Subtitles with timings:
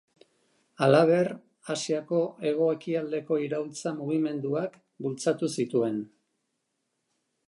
[0.85, 1.27] Halaber,
[1.73, 6.01] Asiako hego-ekialdeko iraultza mugimenduak bultzatu zituen.